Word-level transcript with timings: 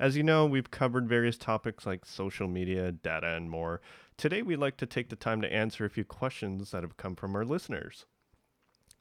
As 0.00 0.16
you 0.16 0.22
know, 0.22 0.46
we've 0.46 0.70
covered 0.70 1.10
various 1.10 1.36
topics 1.36 1.84
like 1.84 2.06
social 2.06 2.48
media, 2.48 2.90
data, 2.90 3.34
and 3.36 3.50
more. 3.50 3.82
Today, 4.16 4.40
we'd 4.40 4.56
like 4.56 4.78
to 4.78 4.86
take 4.86 5.10
the 5.10 5.14
time 5.14 5.42
to 5.42 5.52
answer 5.52 5.84
a 5.84 5.90
few 5.90 6.06
questions 6.06 6.70
that 6.70 6.82
have 6.82 6.96
come 6.96 7.14
from 7.14 7.36
our 7.36 7.44
listeners. 7.44 8.06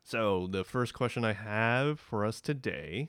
So, 0.04 0.46
the 0.46 0.66
first 0.66 0.94
question 0.94 1.24
I 1.24 1.32
have 1.32 2.02
for 2.02 2.26
us 2.26 2.42
today 2.42 3.08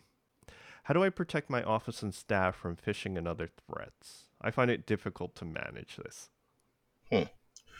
How 0.84 0.94
do 0.94 1.02
I 1.02 1.10
protect 1.10 1.50
my 1.50 1.64
office 1.64 2.00
and 2.00 2.14
staff 2.14 2.54
from 2.54 2.76
phishing 2.76 3.18
and 3.18 3.26
other 3.26 3.48
threats? 3.48 4.28
I 4.40 4.52
find 4.52 4.70
it 4.70 4.86
difficult 4.86 5.34
to 5.36 5.44
manage 5.44 5.96
this. 5.96 6.28
Hmm. 7.10 7.24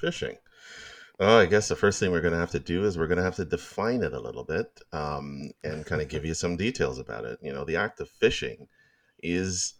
Phishing. 0.03 0.39
Oh, 1.21 1.39
I 1.39 1.47
guess 1.47 1.69
the 1.69 1.77
first 1.77 2.01
thing 2.01 2.11
we're 2.11 2.21
going 2.21 2.35
to 2.35 2.41
have 2.41 2.51
to 2.51 2.59
do 2.59 2.85
is 2.85 2.99
we're 2.99 3.07
going 3.07 3.19
to 3.19 3.23
have 3.23 3.37
to 3.37 3.45
define 3.45 4.03
it 4.03 4.13
a 4.13 4.21
little 4.21 4.45
bit 4.45 4.81
um, 4.93 5.53
and 5.63 5.87
kind 5.87 6.03
of 6.03 6.09
give 6.09 6.25
you 6.25 6.35
some 6.35 6.57
details 6.57 6.99
about 6.99 7.25
it. 7.27 7.39
You 7.41 7.53
know, 7.53 7.65
the 7.65 7.77
act 7.77 8.01
of 8.01 8.11
phishing 8.11 8.67
is 9.23 9.75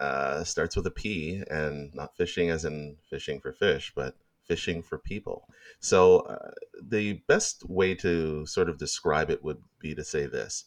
uh, 0.00 0.44
starts 0.44 0.76
with 0.76 0.86
a 0.86 0.90
P 0.90 1.42
and 1.48 1.94
not 1.94 2.16
fishing 2.16 2.50
as 2.50 2.64
in 2.64 2.96
fishing 3.08 3.40
for 3.40 3.52
fish, 3.52 3.92
but 3.94 4.14
fishing 4.46 4.82
for 4.82 4.98
people. 4.98 5.48
So 5.80 6.20
uh, 6.20 6.50
the 6.82 7.22
best 7.28 7.68
way 7.68 7.94
to 7.96 8.44
sort 8.46 8.68
of 8.68 8.78
describe 8.78 9.30
it 9.30 9.42
would 9.42 9.62
be 9.80 9.94
to 9.94 10.04
say 10.04 10.26
this 10.26 10.64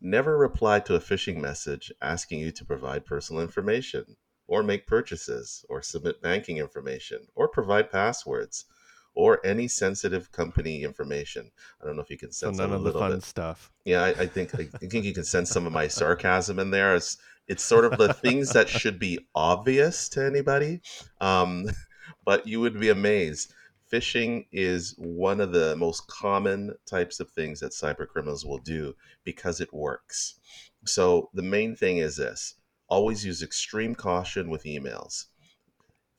never 0.00 0.36
reply 0.36 0.78
to 0.80 0.94
a 0.94 1.00
phishing 1.00 1.40
message 1.40 1.90
asking 2.02 2.38
you 2.38 2.50
to 2.52 2.64
provide 2.64 3.06
personal 3.06 3.40
information 3.40 4.04
or 4.46 4.62
make 4.62 4.86
purchases 4.86 5.64
or 5.70 5.80
submit 5.80 6.20
banking 6.20 6.58
information 6.58 7.26
or 7.34 7.48
provide 7.48 7.90
passwords 7.90 8.66
or 9.14 9.44
any 9.46 9.68
sensitive 9.68 10.32
company 10.32 10.82
information. 10.82 11.50
I 11.80 11.86
don't 11.86 11.96
know 11.96 12.02
if 12.02 12.10
you 12.10 12.18
can 12.18 12.32
sense 12.32 12.56
so 12.56 12.62
none 12.62 12.72
a 12.72 12.76
of 12.76 12.82
the 12.82 12.92
fun 12.92 13.12
bit. 13.12 13.22
stuff. 13.22 13.70
Yeah, 13.84 14.02
I, 14.02 14.08
I 14.08 14.26
think 14.26 14.54
I 14.54 14.64
think 14.64 15.04
you 15.04 15.14
can 15.14 15.24
sense 15.24 15.50
some 15.50 15.66
of 15.66 15.72
my 15.72 15.88
sarcasm 15.88 16.58
in 16.58 16.70
there. 16.70 16.94
It's 16.94 17.16
it's 17.46 17.62
sort 17.62 17.84
of 17.84 17.98
the 17.98 18.12
things 18.14 18.50
that 18.50 18.68
should 18.68 18.98
be 18.98 19.18
obvious 19.34 20.08
to 20.10 20.24
anybody, 20.24 20.80
um, 21.20 21.66
but 22.24 22.46
you 22.46 22.60
would 22.60 22.78
be 22.78 22.88
amazed. 22.88 23.52
Phishing 23.92 24.46
is 24.50 24.94
one 24.98 25.40
of 25.40 25.52
the 25.52 25.76
most 25.76 26.08
common 26.08 26.74
types 26.86 27.20
of 27.20 27.30
things 27.30 27.60
that 27.60 27.72
cyber 27.72 28.08
criminals 28.08 28.44
will 28.44 28.58
do 28.58 28.94
because 29.24 29.60
it 29.60 29.72
works. 29.72 30.40
So 30.86 31.30
the 31.34 31.42
main 31.42 31.76
thing 31.76 31.98
is 31.98 32.16
this: 32.16 32.54
always 32.88 33.24
use 33.24 33.42
extreme 33.42 33.94
caution 33.94 34.50
with 34.50 34.64
emails. 34.64 35.26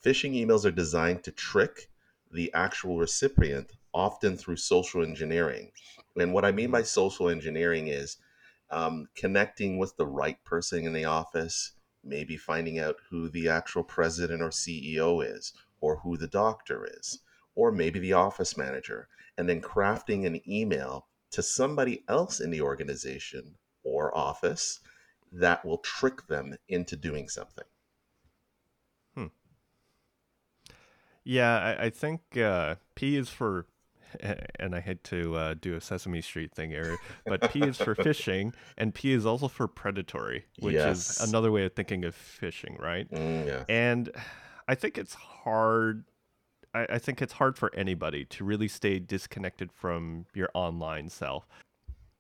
Phishing 0.04 0.36
emails 0.36 0.66
are 0.66 0.72
designed 0.72 1.24
to 1.24 1.32
trick 1.32 1.90
the 2.36 2.54
actual 2.54 2.98
recipient, 2.98 3.72
often 3.94 4.36
through 4.38 4.58
social 4.58 5.02
engineering. 5.02 5.72
And 6.18 6.34
what 6.34 6.46
I 6.46 6.52
mean 6.52 6.70
by 6.70 6.84
social 6.84 7.30
engineering 7.30 7.88
is 7.88 8.18
um, 8.70 9.08
connecting 9.16 9.78
with 9.78 9.96
the 9.96 10.06
right 10.06 10.44
person 10.44 10.86
in 10.86 10.94
the 10.94 11.06
office, 11.06 11.72
maybe 12.04 12.36
finding 12.36 12.78
out 12.78 12.98
who 13.10 13.30
the 13.30 13.48
actual 13.50 13.84
president 13.84 14.42
or 14.42 14.50
CEO 14.50 15.26
is, 15.26 15.54
or 15.80 15.98
who 16.00 16.18
the 16.18 16.28
doctor 16.28 16.86
is, 16.86 17.20
or 17.56 17.72
maybe 17.72 18.00
the 18.00 18.14
office 18.14 18.58
manager, 18.58 19.08
and 19.38 19.48
then 19.48 19.62
crafting 19.62 20.26
an 20.26 20.42
email 20.50 21.08
to 21.32 21.42
somebody 21.42 22.04
else 22.08 22.40
in 22.40 22.52
the 22.52 22.62
organization 22.62 23.56
or 23.84 24.16
office 24.16 24.80
that 25.32 25.64
will 25.66 25.78
trick 25.80 26.28
them 26.28 26.58
into 26.68 26.96
doing 26.96 27.30
something. 27.30 27.66
Yeah, 31.26 31.58
I, 31.80 31.86
I 31.86 31.90
think 31.90 32.22
uh, 32.38 32.76
P 32.94 33.18
is 33.18 33.30
for, 33.30 33.66
and 34.60 34.76
I 34.76 34.80
had 34.80 35.04
to 35.06 35.36
uh, 35.36 35.54
do 35.60 35.76
a 35.76 35.82
Sesame 35.82 36.22
Street 36.22 36.54
thing 36.54 36.70
here, 36.70 36.98
but 37.28 37.50
P 37.52 37.62
is 37.66 37.78
for 37.78 37.96
fishing, 38.08 38.54
and 38.78 38.94
P 38.94 39.12
is 39.12 39.26
also 39.26 39.48
for 39.48 39.68
predatory, 39.68 40.46
which 40.60 40.76
Yes. 40.76 41.20
is 41.20 41.28
another 41.28 41.52
way 41.52 41.66
of 41.66 41.74
thinking 41.74 42.06
of 42.06 42.16
fishing, 42.16 42.78
right? 42.80 43.10
Mm, 43.12 43.48
yeah. 43.48 43.64
And 43.68 44.12
I 44.68 44.76
think 44.76 44.98
it's 44.98 45.16
hard. 45.16 46.06
I, 46.74 46.86
I 46.92 47.00
think 47.00 47.22
it's 47.22 47.34
hard 47.34 47.58
for 47.58 47.74
anybody 47.76 48.26
to 48.26 48.44
really 48.46 48.68
stay 48.68 49.00
disconnected 49.00 49.72
from 49.72 50.26
your 50.36 50.50
online 50.54 51.10
self. 51.10 51.48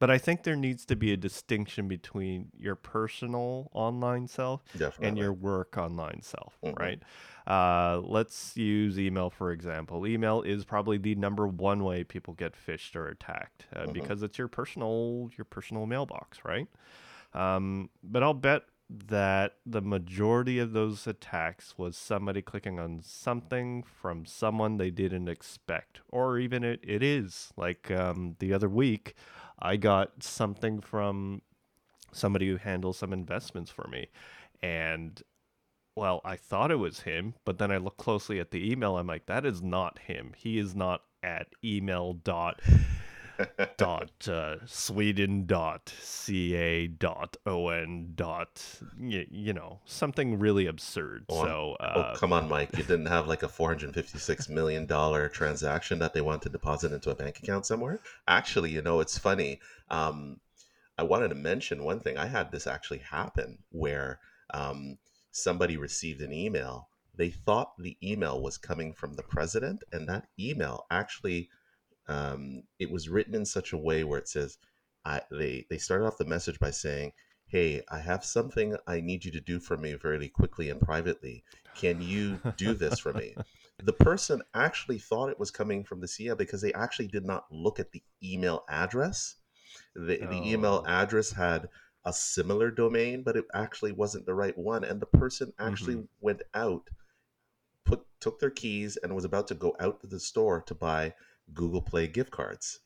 But 0.06 0.12
I 0.12 0.20
think 0.20 0.44
there 0.44 0.56
needs 0.56 0.86
to 0.86 0.96
be 0.96 1.14
a 1.14 1.18
distinction 1.18 1.88
between 1.88 2.50
your 2.56 2.76
personal 2.76 3.72
online 3.74 4.28
self 4.28 4.64
Definitely. 4.78 5.08
and 5.08 5.18
your 5.18 5.34
work 5.34 5.80
online 5.80 6.22
self, 6.22 6.60
Mhm. 6.64 6.80
right? 6.80 7.02
Uh, 7.48 8.02
let's 8.04 8.56
use 8.56 9.00
email 9.00 9.32
for 9.32 9.52
example. 9.52 10.06
Email 10.06 10.44
is 10.44 10.64
probably 10.64 11.00
the 11.00 11.16
number 11.16 11.48
one 11.48 11.84
way 11.84 12.04
people 12.04 12.36
get 12.36 12.54
phished 12.54 12.96
or 12.96 13.08
attacked 13.08 13.66
uh, 13.76 13.88
Mhm. 13.88 13.94
because 13.94 14.22
it's 14.22 14.38
your 14.38 14.48
personal 14.48 15.32
your 15.40 15.46
personal 15.46 15.88
mailbox, 15.88 16.46
right? 16.46 16.68
Um, 17.34 17.90
but 18.04 18.22
I'll 18.22 18.36
bet 18.36 18.66
that 18.88 19.58
the 19.66 19.82
majority 19.82 20.60
of 20.60 20.74
those 20.74 21.08
attacks 21.08 21.80
was 21.80 21.98
somebody 21.98 22.44
clicking 22.44 22.80
on 22.80 23.02
something 23.02 23.82
from 23.82 24.28
someone 24.28 24.78
they 24.78 24.92
didn't 24.92 25.30
expect, 25.30 26.02
or 26.10 26.38
even 26.38 26.64
it, 26.64 26.80
it 26.84 27.02
is 27.02 27.52
like 27.58 27.90
um, 27.90 28.36
the 28.38 28.54
other 28.54 28.70
week, 28.70 29.16
I 29.60 29.78
got 29.78 30.24
something 30.24 30.82
from 30.82 31.42
somebody 32.12 32.48
who 32.48 32.58
handles 32.58 32.98
some 32.98 33.14
investments 33.14 33.72
for 33.72 33.88
me, 33.88 34.08
and 34.62 35.22
well, 35.96 36.22
I 36.26 36.36
thought 36.36 36.72
it 36.72 36.76
was 36.76 37.02
him, 37.02 37.36
but 37.46 37.58
then 37.58 37.72
I 37.72 37.78
look 37.78 37.98
closely 37.98 38.40
at 38.40 38.52
the 38.52 38.70
email. 38.72 38.98
I'm 38.98 39.08
like, 39.08 39.28
that 39.28 39.46
is 39.46 39.62
not 39.62 40.00
him. 40.00 40.34
He 40.36 40.60
is 40.60 40.76
not 40.76 41.02
at 41.24 41.48
email 41.64 42.14
dot 42.14 42.62
dot 43.78 44.28
uh, 44.28 44.56
Sweden 44.66 45.46
dot 45.46 45.94
ca 46.02 46.88
dot 46.88 47.38
on 47.46 48.12
dot 48.16 48.62
y- 49.00 49.28
you 49.30 49.54
know 49.54 49.80
something 49.86 50.40
really 50.40 50.66
absurd. 50.68 51.26
Oh, 51.30 51.44
so 51.44 51.78
oh, 51.80 51.84
uh, 51.84 52.16
come 52.16 52.34
on, 52.34 52.50
Mike. 52.50 52.78
You 52.78 52.84
didn't 52.84 53.08
have 53.08 53.28
like 53.28 53.44
a 53.44 53.48
$456 53.48 54.50
million 54.50 54.88
transaction 55.30 56.00
that 56.00 56.14
they 56.14 56.22
want 56.22 56.42
to 56.44 56.50
deposit 56.50 56.92
into 56.92 57.10
a 57.10 57.16
bank 57.16 57.40
account 57.40 57.66
somewhere? 57.66 58.00
Actually, 58.28 58.72
you 58.72 58.82
know, 58.82 59.00
it's 59.00 59.18
funny. 59.18 59.60
Um, 59.90 60.40
I 60.98 61.04
wanted 61.04 61.30
to 61.30 61.36
mention 61.36 61.84
one 61.84 62.00
thing. 62.00 62.18
I 62.18 62.28
had 62.28 62.52
this 62.52 62.68
actually 62.68 63.00
happen 63.00 63.60
where 63.72 64.20
um, 64.54 64.98
somebody 65.32 65.78
received 65.78 66.22
an 66.22 66.32
email. 66.32 66.88
They 67.16 67.30
thought 67.30 67.78
the 67.78 67.98
email 68.04 68.42
was 68.42 68.58
coming 68.58 68.94
from 68.94 69.14
the 69.14 69.24
president, 69.24 69.84
and 69.92 70.08
that 70.08 70.28
email 70.40 70.86
actually 70.90 71.50
um, 72.08 72.64
it 72.80 72.92
was 72.92 73.10
written 73.10 73.36
in 73.36 73.46
such 73.46 73.74
a 73.74 73.78
way 73.78 74.04
where 74.04 74.20
it 74.20 74.28
says, 74.28 74.58
I, 75.06 75.22
they 75.32 75.66
they 75.70 75.78
started 75.78 76.06
off 76.06 76.18
the 76.18 76.26
message 76.26 76.60
by 76.60 76.72
saying, 76.72 77.14
"Hey, 77.48 77.84
I 77.90 78.00
have 78.00 78.26
something 78.26 78.76
I 78.88 79.02
need 79.02 79.24
you 79.26 79.32
to 79.32 79.42
do 79.42 79.60
for 79.60 79.78
me 79.78 79.94
very 79.94 80.30
quickly 80.30 80.70
and 80.70 80.82
privately. 80.82 81.44
Can 81.76 82.02
you 82.02 82.40
do 82.58 82.74
this 82.74 83.00
for 83.00 83.14
me?" 83.14 83.36
The 83.84 83.94
person 83.94 84.42
actually 84.54 84.98
thought 85.00 85.30
it 85.30 85.40
was 85.40 85.52
coming 85.52 85.84
from 85.84 86.00
the 86.00 86.08
CEO 86.08 86.36
because 86.38 86.62
they 86.62 86.74
actually 86.74 87.08
did 87.08 87.26
not 87.26 87.46
look 87.52 87.80
at 87.80 87.92
the 87.92 88.04
email 88.24 88.64
address. 88.70 89.36
The, 89.96 90.18
the 90.18 90.52
email 90.52 90.84
Oh. 90.86 90.88
address 90.88 91.32
had 91.34 91.70
a 92.06 92.14
similar 92.14 92.72
domain, 92.72 93.24
but 93.24 93.36
it 93.36 93.46
actually 93.54 93.92
wasn't 93.92 94.26
the 94.26 94.34
right 94.34 94.58
one. 94.58 94.84
And 94.84 95.00
the 95.02 95.06
person 95.08 95.54
actually 95.60 96.08
went 96.22 96.42
out, 96.54 96.90
put 97.84 98.06
took 98.20 98.40
their 98.40 98.50
keys, 98.52 98.98
and 98.98 99.14
was 99.16 99.26
about 99.26 99.48
to 99.50 99.56
go 99.56 99.76
out 99.80 100.02
to 100.02 100.08
the 100.08 100.20
store 100.20 100.62
to 100.62 100.76
buy 100.76 101.14
Google 101.54 101.82
Play 101.82 102.08
gift 102.08 102.32
cards. 102.32 102.80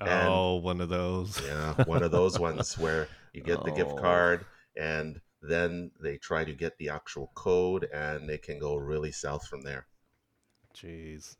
and- 0.00 0.28
oh, 0.28 0.56
one 0.56 0.80
of 0.80 0.88
those. 0.88 1.40
Yeah, 1.44 1.82
one 1.84 2.02
of 2.02 2.10
those 2.10 2.38
ones 2.48 2.78
where 2.78 3.08
you 3.32 3.42
get 3.42 3.64
the 3.64 3.70
gift 3.72 3.90
Oh. 3.92 3.96
card 3.98 4.46
and 4.76 5.20
then 5.42 5.90
they 6.00 6.16
try 6.18 6.44
to 6.44 6.52
get 6.52 6.76
the 6.78 6.88
actual 6.90 7.30
code 7.34 7.88
and 7.92 8.28
they 8.28 8.38
can 8.38 8.58
go 8.58 8.76
really 8.76 9.10
south 9.12 9.46
from 9.46 9.62
there. 9.62 9.86
Jeez. 10.74 11.36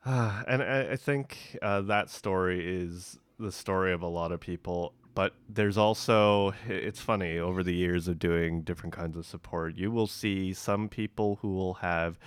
and 0.04 0.62
I, 0.62 0.92
I 0.92 0.96
think 0.96 1.58
uh, 1.62 1.80
that 1.82 2.08
story 2.10 2.82
is 2.82 3.18
the 3.38 3.52
story 3.52 3.92
of 3.92 4.02
a 4.02 4.06
lot 4.08 4.32
of 4.32 4.40
people. 4.40 4.94
But 5.14 5.34
there's 5.48 5.76
also, 5.76 6.54
it's 6.68 7.00
funny, 7.00 7.38
over 7.38 7.64
the 7.64 7.74
years 7.74 8.06
of 8.06 8.18
doing 8.20 8.62
different 8.62 8.92
kinds 8.94 9.16
of 9.16 9.26
support, 9.26 9.74
you 9.76 9.90
will 9.90 10.06
see 10.06 10.52
some 10.52 10.88
people 10.88 11.38
who 11.42 11.54
will 11.54 11.74
have 11.74 12.18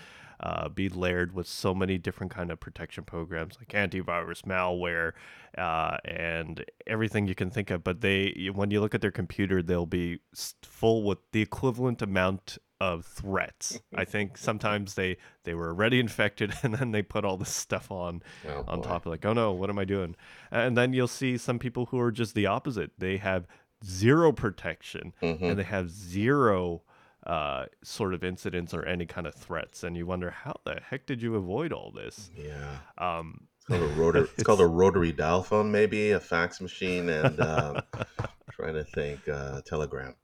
uh, 0.42 0.68
be 0.70 0.90
layered 0.90 1.34
with 1.34 1.48
so 1.48 1.74
many 1.74 1.98
different 1.98 2.32
kind 2.32 2.52
of 2.52 2.60
protection 2.60 3.04
programs 3.04 3.58
like 3.60 3.70
antivirus, 3.70 4.42
malware, 4.44 5.12
uh, 5.58 5.98
and 6.06 6.66
everything 6.88 7.28
you 7.28 7.36
can 7.36 7.50
think 7.50 7.70
of. 7.70 7.84
But 7.84 8.02
they, 8.02 8.50
when 8.54 8.72
you 8.72 8.82
look 8.82 8.96
at 8.96 9.02
their 9.02 9.12
computer, 9.12 9.62
they'll 9.62 9.86
be 9.86 10.20
full 10.64 11.04
with 11.04 11.20
the 11.32 11.42
equivalent 11.42 12.02
amount 12.02 12.58
of 12.80 13.06
threats. 13.06 13.80
I 13.94 14.06
think 14.06 14.38
sometimes 14.50 14.96
they 14.96 15.18
they 15.44 15.54
were 15.54 15.68
already 15.70 16.00
infected 16.00 16.52
and 16.64 16.74
then 16.74 16.92
they 16.92 17.04
put 17.04 17.24
all 17.24 17.38
this 17.38 17.50
stuff 17.54 17.92
on 17.92 18.24
Oh, 18.50 18.64
on 18.68 18.82
boy. 18.82 18.88
top 18.88 19.06
of 19.06 19.12
like, 19.12 19.24
oh 19.26 19.34
no, 19.34 19.52
what 19.52 19.70
am 19.70 19.78
I 19.78 19.86
doing? 19.86 20.16
And 20.50 20.76
then 20.76 20.92
you'll 20.94 21.08
see 21.08 21.38
some 21.38 21.60
people 21.60 21.86
who 21.88 22.00
are 22.00 22.12
just 22.12 22.34
the 22.34 22.48
opposite. 22.48 22.92
They 22.98 23.18
have 23.18 23.46
zero 23.86 24.32
protection 24.32 25.14
Mhm. 25.22 25.42
and 25.52 25.60
they 25.60 25.64
have 25.64 25.92
zero 25.92 26.82
uh, 27.26 27.66
sort 27.84 28.14
of 28.14 28.24
incidents 28.24 28.74
or 28.74 28.86
any 28.86 29.06
kind 29.06 29.28
of 29.28 29.36
threats, 29.36 29.84
and 29.84 29.96
you 29.96 30.06
wonder 30.06 30.30
how 30.32 30.56
the 30.66 30.80
heck 30.90 31.06
did 31.06 31.22
you 31.22 31.36
avoid 31.36 31.72
all 31.72 31.92
this? 31.92 32.30
Yeah. 32.36 32.78
Um, 32.98 33.48
It's 33.58 33.68
called 33.68 33.84
a 33.84 33.94
rotary. 34.02 34.28
it's 34.34 34.44
called 34.44 34.62
a 34.62 34.68
rotary 34.68 35.12
dial 35.12 35.44
phone, 35.44 35.72
maybe 35.72 36.12
a 36.12 36.20
fax 36.20 36.60
machine, 36.62 37.10
and 37.10 37.40
um, 37.40 37.82
trying 38.52 38.74
to 38.74 38.84
think 38.84 39.28
uh, 39.30 39.62
telegram. 39.66 40.16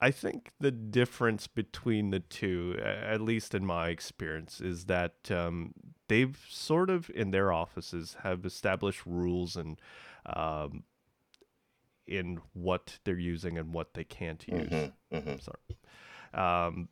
I 0.00 0.12
think 0.12 0.52
the 0.60 0.70
difference 0.70 1.48
between 1.48 2.10
the 2.10 2.20
two, 2.20 2.78
at 2.84 3.20
least 3.20 3.52
in 3.54 3.66
my 3.66 3.88
experience, 3.88 4.60
is 4.60 4.84
that 4.84 5.14
um, 5.30 5.72
they've 6.08 6.38
sort 6.48 6.88
of 6.88 7.10
in 7.12 7.32
their 7.32 7.50
offices 7.52 8.16
have 8.22 8.46
established 8.46 9.04
rules 9.06 9.56
and 9.56 9.80
um, 10.24 10.84
in 12.08 12.40
what 12.54 12.98
they're 13.04 13.18
using 13.18 13.58
and 13.58 13.72
what 13.72 13.94
they 13.94 14.04
can't 14.04 14.46
use. 14.48 14.68
Mm-hmm, 14.70 15.16
mm-hmm. 15.16 15.34
Sorry. 15.38 16.66
Um, 16.66 16.88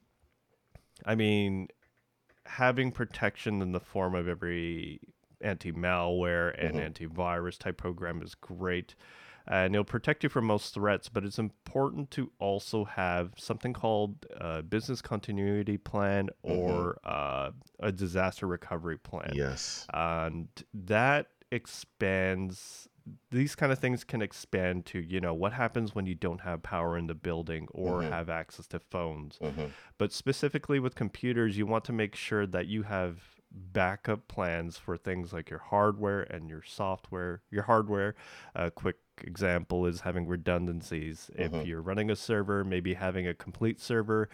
I 1.04 1.14
mean, 1.14 1.68
having 2.46 2.92
protection 2.92 3.60
in 3.62 3.72
the 3.72 3.80
form 3.80 4.14
of 4.14 4.28
every 4.28 5.00
anti-malware 5.42 6.54
and 6.58 6.76
Mhm. 6.76 6.92
antivirus 6.94 7.58
type 7.58 7.76
program 7.76 8.22
is 8.22 8.34
great 8.34 8.94
and 9.48 9.74
it'll 9.74 9.84
protect 9.84 10.22
you 10.24 10.28
from 10.30 10.46
most 10.46 10.72
threats 10.74 11.08
but 11.10 11.24
it's 11.24 11.38
important 11.38 12.10
to 12.10 12.32
also 12.38 12.84
have 12.84 13.32
something 13.36 13.72
called 13.74 14.24
a 14.40 14.62
business 14.62 15.02
continuity 15.02 15.76
plan 15.76 16.30
or 16.42 16.98
uh, 17.04 17.50
a 17.80 17.92
disaster 17.92 18.46
recovery 18.46 18.96
plan 18.96 19.30
Yes. 19.34 19.86
and 19.92 20.48
that 20.72 21.26
expands 21.52 22.88
these 23.30 23.54
kind 23.54 23.70
of 23.70 23.78
things 23.78 24.02
can 24.04 24.20
expand 24.20 24.84
to 24.86 24.98
you 24.98 25.20
know 25.20 25.32
what 25.34 25.52
happens 25.52 25.94
when 25.94 26.06
you 26.06 26.14
don't 26.14 26.40
have 26.40 26.62
power 26.62 26.98
in 26.98 27.06
the 27.06 27.14
building 27.14 27.68
or 27.70 28.02
Mhm. 28.02 28.10
have 28.10 28.28
access 28.28 28.66
to 28.68 28.78
phones 28.80 29.38
hmm 29.40 29.66
but 29.98 30.12
specifically 30.12 30.78
with 30.78 30.94
computers, 30.94 31.56
you 31.56 31.64
want 31.64 31.84
to 31.84 31.92
make 31.92 32.14
sure 32.14 32.46
that 32.46 32.66
you 32.66 32.82
have 32.82 33.40
backup 33.50 34.28
plans 34.28 34.76
for 34.76 34.98
things 34.98 35.32
like 35.32 35.48
your 35.48 35.58
hardware 35.60 36.20
and 36.20 36.50
your 36.50 36.62
software. 36.62 37.40
Your 37.50 37.62
hardware, 37.62 38.14
a 38.54 38.70
quick 38.70 38.98
example 39.22 39.86
is 39.86 40.00
having 40.02 40.26
redundancies. 40.26 41.30
If 41.34 41.52
Mhm. 41.52 41.66
you're 41.66 41.80
running 41.80 42.10
a 42.10 42.16
server, 42.16 42.62
maybe 42.62 42.92
having 42.94 43.26
a 43.26 43.32
complete 43.32 43.80
server, 43.80 44.28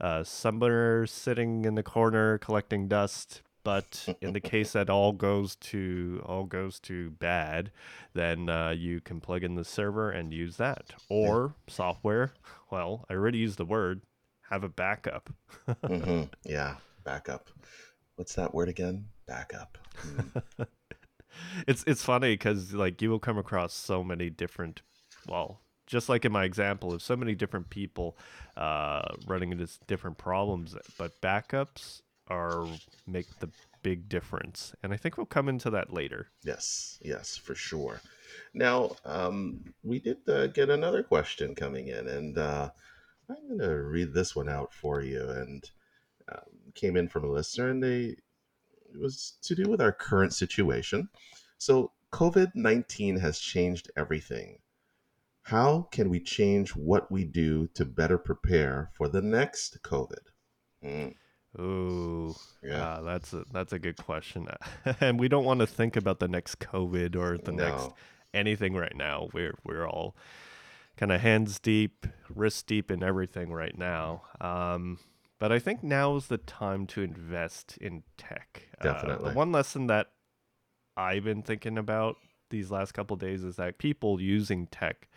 uh, 0.00 0.22
somewhere 0.24 1.06
sitting 1.06 1.64
in 1.64 1.74
the 1.76 1.82
corner 1.82 2.36
collecting 2.36 2.88
dust. 2.88 3.40
But 3.66 4.16
in 4.20 4.32
the 4.32 4.38
case 4.38 4.74
that 4.74 4.88
all 4.88 5.10
goes 5.10 5.56
to 5.56 6.22
all 6.24 6.44
goes 6.44 6.78
to 6.80 7.10
bad, 7.10 7.72
then 8.14 8.48
uh, 8.48 8.70
you 8.70 9.00
can 9.00 9.20
plug 9.20 9.42
in 9.42 9.56
the 9.56 9.64
server 9.64 10.08
and 10.08 10.32
use 10.32 10.56
that. 10.58 10.94
Or 11.08 11.56
software. 11.66 12.32
Well, 12.70 13.04
I 13.10 13.14
already 13.14 13.38
used 13.38 13.58
the 13.58 13.64
word 13.64 14.02
have 14.50 14.62
a 14.62 14.68
backup. 14.68 15.30
hmm 15.84 16.22
Yeah. 16.44 16.76
Backup. 17.02 17.48
What's 18.14 18.36
that 18.36 18.54
word 18.54 18.68
again? 18.68 19.06
Backup. 19.26 19.78
Mm. 20.06 20.42
it's 21.66 21.82
it's 21.88 22.04
funny 22.04 22.34
because 22.34 22.72
like 22.72 23.02
you 23.02 23.10
will 23.10 23.18
come 23.18 23.36
across 23.36 23.74
so 23.74 24.04
many 24.04 24.30
different, 24.30 24.82
well, 25.26 25.58
just 25.88 26.08
like 26.08 26.24
in 26.24 26.30
my 26.30 26.44
example, 26.44 26.92
of 26.92 27.02
so 27.02 27.16
many 27.16 27.34
different 27.34 27.68
people 27.68 28.16
uh, 28.56 29.02
running 29.26 29.50
into 29.50 29.68
different 29.88 30.18
problems, 30.18 30.76
but 30.96 31.20
backups 31.20 32.02
are 32.28 32.66
make 33.06 33.38
the 33.40 33.50
big 33.82 34.08
difference, 34.08 34.74
and 34.82 34.92
I 34.92 34.96
think 34.96 35.16
we'll 35.16 35.26
come 35.26 35.48
into 35.48 35.70
that 35.70 35.92
later. 35.92 36.28
Yes. 36.44 36.98
Yes, 37.02 37.36
for 37.36 37.54
sure. 37.54 38.00
Now, 38.52 38.96
um, 39.04 39.74
we 39.82 40.00
did 40.00 40.28
uh, 40.28 40.48
get 40.48 40.70
another 40.70 41.02
question 41.02 41.54
coming 41.54 41.88
in, 41.88 42.08
and 42.08 42.36
uh, 42.38 42.70
I'm 43.28 43.48
going 43.48 43.60
to 43.60 43.82
read 43.82 44.12
this 44.12 44.34
one 44.34 44.48
out 44.48 44.72
for 44.72 45.02
you. 45.02 45.28
And 45.28 45.70
um, 46.32 46.72
came 46.74 46.96
in 46.96 47.08
from 47.08 47.24
a 47.24 47.30
listener, 47.30 47.70
and 47.70 47.82
they 47.82 48.16
it 48.92 49.00
was 49.00 49.34
to 49.42 49.54
do 49.54 49.68
with 49.68 49.80
our 49.80 49.92
current 49.92 50.32
situation. 50.32 51.08
So, 51.58 51.92
COVID 52.12 52.52
19 52.54 53.18
has 53.18 53.38
changed 53.38 53.90
everything. 53.96 54.58
How 55.42 55.88
can 55.92 56.08
we 56.08 56.18
change 56.18 56.74
what 56.74 57.10
we 57.10 57.24
do 57.24 57.68
to 57.74 57.84
better 57.84 58.18
prepare 58.18 58.90
for 58.94 59.08
the 59.08 59.22
next 59.22 59.80
COVID? 59.82 60.32
Mm, 60.84 61.14
Ooh, 61.58 62.34
yeah, 62.62 62.82
uh, 62.82 63.02
that's 63.02 63.32
a 63.32 63.44
that's 63.52 63.72
a 63.72 63.78
good 63.78 63.96
question, 63.96 64.46
and 65.00 65.18
we 65.18 65.28
don't 65.28 65.44
want 65.44 65.60
to 65.60 65.66
think 65.66 65.96
about 65.96 66.18
the 66.18 66.28
next 66.28 66.58
COVID 66.58 67.16
or 67.16 67.38
the 67.38 67.52
next 67.52 67.90
anything 68.34 68.74
right 68.74 68.94
now. 68.94 69.28
We're 69.32 69.54
we're 69.64 69.86
all 69.86 70.16
kind 70.96 71.12
of 71.12 71.20
hands 71.20 71.58
deep, 71.58 72.06
wrist 72.34 72.66
deep 72.66 72.90
in 72.90 73.02
everything 73.02 73.52
right 73.52 73.76
now. 73.76 74.22
Um, 74.40 74.98
but 75.38 75.52
I 75.52 75.58
think 75.58 75.82
now 75.82 76.16
is 76.16 76.28
the 76.28 76.38
time 76.38 76.86
to 76.88 77.02
invest 77.02 77.76
in 77.78 78.02
tech. 78.16 78.68
Uh, 78.80 78.84
Definitely. 78.84 79.30
the 79.30 79.36
one 79.36 79.52
lesson 79.52 79.86
that 79.88 80.08
I've 80.96 81.24
been 81.24 81.42
thinking 81.42 81.76
about 81.76 82.16
these 82.48 82.70
last 82.70 82.92
couple 82.92 83.16
days 83.16 83.44
is 83.44 83.56
that 83.56 83.78
people 83.78 84.20
using 84.20 84.66
tech 84.68 85.08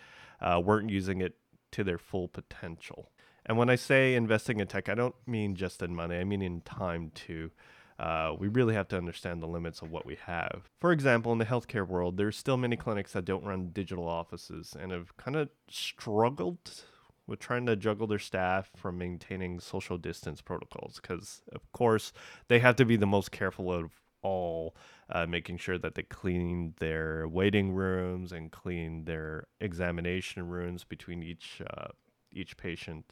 uh, 0.42 0.62
weren't 0.64 0.90
using 0.90 1.22
it 1.22 1.36
to 1.72 1.84
their 1.84 1.98
full 1.98 2.28
potential. 2.28 3.12
And 3.50 3.58
when 3.58 3.70
I 3.70 3.76
say 3.76 4.14
investing 4.14 4.60
in 4.60 4.68
tech, 4.68 4.90
I 4.90 4.94
don't 4.94 5.16
mean 5.26 5.56
just 5.56 5.82
in 5.82 5.96
money, 5.96 6.18
I 6.18 6.24
mean 6.24 6.44
in 6.44 6.62
time 6.62 7.12
too. 7.16 7.50
Uh, 7.98 8.34
we 8.38 8.48
really 8.48 8.76
have 8.76 8.88
to 8.90 8.98
understand 8.98 9.42
the 9.42 9.48
limits 9.48 9.82
of 9.82 9.92
what 9.92 10.06
we 10.06 10.18
have. 10.26 10.70
For 10.80 10.92
example, 10.92 11.32
in 11.32 11.40
the 11.40 11.46
healthcare 11.46 11.86
world, 11.86 12.16
there's 12.16 12.38
still 12.38 12.58
many 12.58 12.78
clinics 12.78 13.14
that 13.14 13.26
don't 13.26 13.44
run 13.44 13.72
digital 13.74 14.08
offices 14.08 14.78
and 14.80 14.92
have 14.92 15.18
kind 15.18 15.36
of 15.36 15.50
struggled 15.68 16.86
with 17.26 17.40
trying 17.40 17.66
to 17.66 17.76
juggle 17.76 18.06
their 18.06 18.20
staff 18.20 18.70
from 18.76 19.00
maintaining 19.00 19.60
social 19.60 19.98
distance 19.98 20.42
protocols 20.42 21.00
because, 21.02 21.42
of 21.52 21.70
course, 21.72 22.14
they 22.50 22.60
have 22.60 22.76
to 22.76 22.86
be 22.86 22.98
the 22.98 23.08
most 23.08 23.32
careful 23.32 23.74
of 23.74 23.92
all, 24.22 24.76
uh, 25.10 25.26
making 25.26 25.58
sure 25.58 25.80
that 25.80 25.96
they 25.96 26.04
clean 26.04 26.76
their 26.80 27.28
waiting 27.28 27.72
rooms 27.72 28.32
and 28.32 28.52
clean 28.52 29.06
their 29.06 29.48
examination 29.60 30.48
rooms 30.48 30.84
between 30.84 31.24
each 31.24 31.62
uh, 31.76 31.88
each 32.32 32.58
patient. 32.58 33.06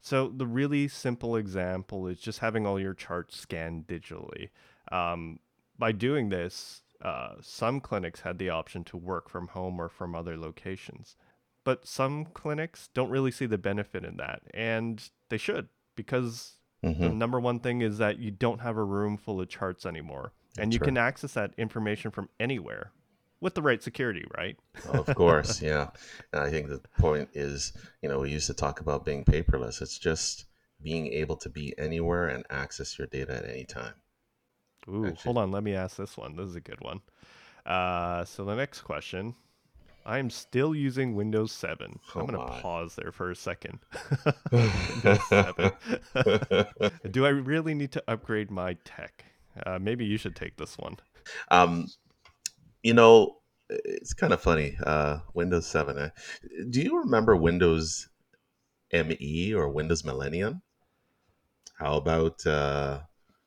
So 0.00 0.28
the 0.28 0.46
really 0.46 0.88
simple 0.88 1.36
example 1.36 2.06
is 2.06 2.18
just 2.20 2.38
having 2.38 2.66
all 2.66 2.80
your 2.80 2.94
charts 2.94 3.36
scanned 3.36 3.86
digitally. 3.86 4.48
Um, 4.90 5.40
by 5.78 5.92
doing 5.92 6.30
this, 6.30 6.82
uh, 7.02 7.34
some 7.40 7.80
clinics 7.80 8.20
had 8.20 8.38
the 8.38 8.50
option 8.50 8.84
to 8.84 8.96
work 8.96 9.28
from 9.28 9.48
home 9.48 9.80
or 9.80 9.88
from 9.88 10.14
other 10.14 10.36
locations, 10.36 11.16
but 11.64 11.86
some 11.86 12.26
clinics 12.26 12.88
don't 12.92 13.10
really 13.10 13.30
see 13.30 13.46
the 13.46 13.58
benefit 13.58 14.04
in 14.04 14.16
that, 14.18 14.42
and 14.52 15.10
they 15.28 15.38
should 15.38 15.68
because 15.96 16.56
the 16.82 17.08
hmm 17.08 17.18
number 17.18 17.40
one 17.40 17.60
thing 17.60 17.80
is 17.82 17.98
that 17.98 18.18
you 18.18 18.30
don't 18.30 18.60
have 18.60 18.76
a 18.76 18.84
room 18.84 19.16
full 19.16 19.40
of 19.40 19.48
charts 19.48 19.86
anymore, 19.86 20.32
and 20.58 20.72
That's 20.72 20.74
you 20.74 20.80
can 20.80 20.96
access 20.98 21.32
that 21.34 21.54
information 21.56 22.10
from 22.10 22.28
anywhere 22.38 22.92
with 23.40 23.54
the 23.54 23.62
right 23.62 23.82
security, 23.82 24.24
right? 24.36 24.56
Of 24.88 25.06
course, 25.14 25.62
yeah. 25.62 25.88
And 26.32 26.42
I 26.42 26.50
think 26.50 26.68
the 26.68 26.80
point 26.98 27.28
is, 27.32 27.72
you 28.02 28.08
know, 28.08 28.20
we 28.20 28.30
used 28.30 28.46
to 28.48 28.54
talk 28.54 28.80
about 28.80 29.04
being 29.04 29.24
paperless. 29.24 29.80
It's 29.80 29.98
just 29.98 30.46
being 30.82 31.08
able 31.08 31.36
to 31.36 31.48
be 31.48 31.74
anywhere 31.78 32.28
and 32.28 32.44
access 32.50 32.98
your 32.98 33.06
data 33.06 33.36
at 33.36 33.48
any 33.48 33.64
time. 33.64 33.94
Ooh, 34.88 35.06
Actually, 35.06 35.22
hold 35.24 35.38
on. 35.38 35.50
Let 35.50 35.62
me 35.62 35.74
ask 35.74 35.96
this 35.96 36.16
one. 36.16 36.36
This 36.36 36.48
is 36.48 36.56
a 36.56 36.60
good 36.60 36.80
one. 36.80 37.00
Uh, 37.66 38.24
so 38.24 38.44
the 38.44 38.54
next 38.54 38.82
question. 38.82 39.34
I 40.06 40.18
am 40.18 40.30
still 40.30 40.74
using 40.74 41.14
Windows 41.14 41.52
7. 41.52 41.98
I'm 42.14 42.22
oh 42.22 42.26
going 42.26 42.32
to 42.32 42.62
pause 42.62 42.96
there 42.96 43.12
for 43.12 43.30
a 43.30 43.36
second. 43.36 43.80
Do 47.10 47.26
I 47.26 47.28
really 47.28 47.74
need 47.74 47.92
to 47.92 48.02
upgrade 48.08 48.50
my 48.50 48.78
tech? 48.84 49.26
Uh, 49.66 49.78
maybe 49.78 50.06
you 50.06 50.16
should 50.16 50.34
take 50.34 50.56
this 50.56 50.78
one. 50.78 50.96
um, 51.50 51.86
you 52.82 52.94
know, 52.94 53.36
it's 53.68 54.14
kind 54.14 54.32
of 54.32 54.40
funny. 54.40 54.76
Uh, 54.84 55.18
Windows 55.34 55.66
7. 55.66 55.98
eh? 55.98 56.08
Do 56.70 56.80
you 56.80 56.98
remember 56.98 57.36
Windows 57.36 58.08
ME 58.92 59.54
or 59.54 59.68
Windows 59.68 60.04
Millennium? 60.04 60.62
How 61.78 61.94
about 61.96 62.44
uh, 62.46 63.00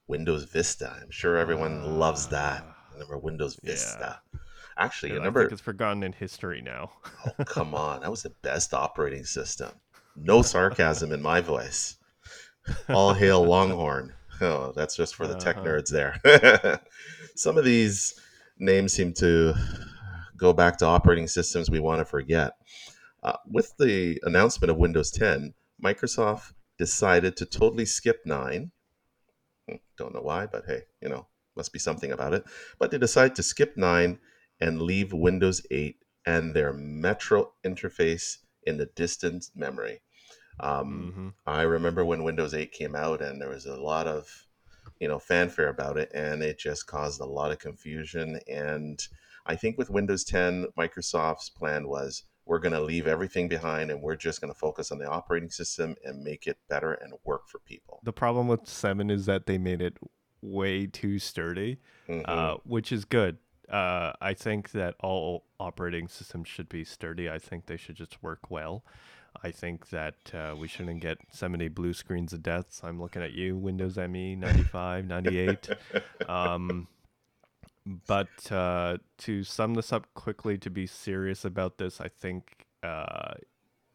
Windows 0.07 0.45
Vista? 0.45 0.95
I'm 1.01 1.11
sure 1.11 1.37
everyone 1.37 1.99
loves 1.99 2.27
that. 2.29 2.63
Ah, 2.65 2.75
Remember 2.93 3.17
Windows 3.19 3.59
yeah. 3.61 3.71
Vista? 3.71 4.19
Actually, 4.77 5.09
you 5.09 5.15
And 5.17 5.23
I 5.23 5.27
think 5.27 5.35
remember? 5.35 5.53
it's 5.53 5.61
forgotten 5.61 6.03
in 6.03 6.13
history 6.13 6.61
now. 6.61 6.91
Oh, 7.27 7.43
come 7.45 7.75
on. 7.75 8.01
That 8.01 8.09
was 8.11 8.23
the 8.23 8.33
best 8.41 8.73
operating 8.73 9.23
system. 9.25 9.69
No 10.15 10.41
sarcasm 10.41 11.11
in 11.11 11.21
my 11.21 11.41
voice. 11.41 11.97
All 12.89 13.13
hail 13.13 13.43
Longhorn. 13.45 14.13
Oh, 14.41 14.71
that's 14.75 14.95
just 14.95 15.15
for 15.15 15.27
the 15.27 15.35
tech 15.35 15.57
Uh-huh. 15.57 15.65
nerds 15.67 15.89
there. 15.89 16.81
Some 17.35 17.57
of 17.57 17.65
these 17.65 18.19
names 18.63 18.93
seem 18.93 19.13
to 19.13 19.53
go 20.37 20.53
back 20.53 20.77
to 20.77 20.85
operating 20.85 21.27
systems 21.27 21.69
we 21.69 21.79
want 21.79 21.99
to 21.99 22.05
forget. 22.05 22.53
Uh, 23.21 23.37
with 23.49 23.73
the 23.77 24.19
announcement 24.23 24.71
of 24.71 24.77
Windows 24.77 25.11
10, 25.11 25.53
Microsoft 25.83 26.53
decided 26.77 27.37
to 27.37 27.45
totally 27.45 27.85
skip 27.85 28.21
9. 28.25 28.71
Hmm, 29.69 29.75
Don't 29.97 30.13
know 30.13 30.21
why, 30.21 30.45
but 30.45 30.65
hey, 30.67 30.83
you 31.01 31.09
know, 31.09 31.27
must 31.55 31.73
be 31.73 31.79
something 31.79 32.11
about 32.11 32.33
it. 32.33 32.43
But 32.79 32.91
they 32.91 32.97
decided 32.97 33.35
to 33.35 33.43
skip 33.43 33.77
9 33.77 34.19
and 34.59 34.81
leave 34.81 35.13
Windows 35.13 35.65
8 35.71 35.97
and 36.25 36.53
their 36.53 36.73
Metro 36.73 37.53
interface 37.65 38.37
in 38.63 38.77
the 38.77 38.87
distant 38.87 39.45
memory. 39.55 40.01
Um, 40.59 41.13
hmm 41.13 41.29
I 41.45 41.63
remember 41.63 42.05
when 42.05 42.23
Windows 42.23 42.53
8 42.53 42.71
came 42.71 42.95
out 42.95 43.21
and 43.21 43.41
there 43.41 43.49
was 43.49 43.65
a 43.65 43.75
lot 43.75 44.07
of, 44.07 44.47
you 44.99 45.07
know, 45.07 45.19
fanfare 45.19 45.69
about 45.69 45.97
it 45.97 46.11
and 46.13 46.41
it 46.43 46.57
just 46.59 46.87
caused 46.87 47.21
a 47.21 47.25
lot 47.25 47.51
of 47.51 47.59
confusion. 47.59 48.39
And 48.47 49.05
I 49.45 49.55
think 49.55 49.77
with 49.77 49.89
Windows 49.89 50.23
10, 50.23 50.67
Microsoft's 50.77 51.49
plan 51.49 51.87
was 51.87 52.23
we're 52.45 52.59
going 52.59 52.73
to 52.73 52.81
leave 52.81 53.07
everything 53.07 53.47
behind 53.47 53.89
and 53.89 54.01
we're 54.01 54.15
just 54.17 54.41
going 54.41 54.51
to 54.53 54.59
focus 54.59 54.91
on 54.91 54.97
the 54.97 55.07
operating 55.09 55.49
system 55.49 55.95
and 56.03 56.23
make 56.23 56.45
it 56.47 56.57
better 56.69 56.93
and 56.93 57.13
work 57.23 57.47
for 57.47 57.59
people. 57.59 57.99
The 58.03 58.13
problem 58.13 58.47
with 58.47 58.67
7 58.67 59.09
is 59.09 59.25
that 59.27 59.45
they 59.45 59.57
made 59.57 59.81
it 59.81 59.97
way 60.41 60.87
too 60.87 61.19
sturdy, 61.19 61.79
Mhm. 62.09 62.27
uh, 62.27 62.57
which 62.65 62.91
is 62.91 63.05
good. 63.05 63.37
Uh, 63.69 64.11
I 64.19 64.33
think 64.33 64.71
that 64.71 64.95
all 64.99 65.45
operating 65.57 66.09
systems 66.09 66.49
should 66.49 66.67
be 66.67 66.83
sturdy. 66.83 67.29
I 67.29 67.39
think 67.39 67.67
they 67.67 67.77
should 67.77 67.95
just 67.95 68.21
work 68.21 68.51
well. 68.51 68.83
I 69.41 69.51
think 69.51 69.89
that 69.89 70.15
uh, 70.33 70.55
we 70.57 70.67
shouldn't 70.67 71.01
get 71.01 71.17
so 71.31 71.49
many 71.49 71.67
blue 71.67 71.93
screens 71.93 72.33
of 72.33 72.43
deaths. 72.43 72.81
I'm 72.83 73.01
looking 73.01 73.21
at 73.21 73.31
you, 73.33 73.57
Windows 73.57 73.97
ME 73.97 74.35
95, 74.35 75.05
98. 75.05 75.69
Um, 76.27 76.87
but 78.07 78.51
uh, 78.51 78.97
to 79.19 79.43
sum 79.43 79.73
this 79.73 79.91
up 79.91 80.13
quickly, 80.13 80.57
to 80.59 80.69
be 80.69 80.85
serious 80.87 81.43
about 81.43 81.77
this, 81.77 81.99
I 81.99 82.07
think 82.07 82.65
uh, 82.81 83.33